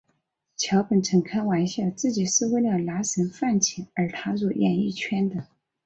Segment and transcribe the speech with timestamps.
[0.57, 5.45] 桥本曾开玩笑自己是为了拿省饭钱而踏入演艺圈的。